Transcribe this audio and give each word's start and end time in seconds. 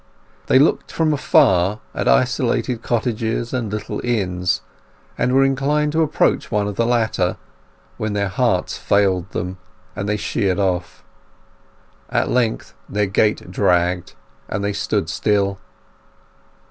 They 0.47 0.57
looked 0.57 0.91
from 0.91 1.13
afar 1.13 1.79
at 1.93 2.07
isolated 2.07 2.81
cottages 2.81 3.53
and 3.53 3.71
little 3.71 4.01
inns, 4.03 4.61
and 5.15 5.31
were 5.31 5.43
inclined 5.43 5.91
to 5.91 6.01
approach 6.01 6.49
one 6.49 6.67
of 6.67 6.75
the 6.75 6.87
latter, 6.87 7.37
when 7.97 8.13
their 8.13 8.27
hearts 8.27 8.79
failed 8.79 9.29
them, 9.29 9.59
and 9.95 10.09
they 10.09 10.17
sheered 10.17 10.57
off. 10.57 11.03
At 12.09 12.31
length 12.31 12.73
their 12.89 13.05
gait 13.05 13.51
dragged, 13.51 14.15
and 14.49 14.63
they 14.63 14.73
stood 14.73 15.07
still. 15.07 15.59